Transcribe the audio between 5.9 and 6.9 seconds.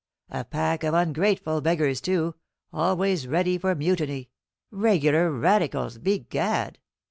begad!